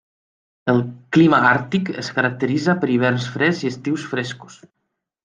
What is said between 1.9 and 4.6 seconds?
es caracteritza per hiverns freds i estius frescos.